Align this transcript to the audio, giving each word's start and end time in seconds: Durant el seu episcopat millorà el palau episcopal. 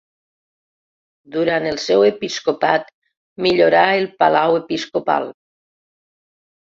Durant 1.33 1.67
el 1.71 1.75
seu 1.83 2.05
episcopat 2.07 2.89
millorà 3.47 3.83
el 3.99 4.07
palau 4.23 4.57
episcopal. 4.61 5.29